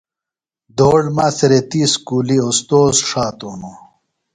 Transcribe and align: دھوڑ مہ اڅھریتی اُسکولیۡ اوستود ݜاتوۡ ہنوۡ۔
دھوڑ 0.77 1.01
مہ 1.15 1.25
اڅھریتی 1.29 1.79
اُسکولیۡ 1.87 2.43
اوستود 2.45 2.93
ݜاتوۡ 3.09 3.51
ہنوۡ۔ 3.53 3.77